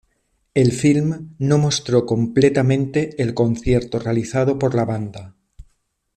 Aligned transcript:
El 0.55 0.71
film 0.71 1.35
no 1.37 1.59
mostró 1.59 2.07
completamente 2.07 3.21
el 3.21 3.35
concierto 3.35 3.99
realizado 3.99 4.57
por 4.57 4.73
la 4.73 4.83
banda. 4.83 5.35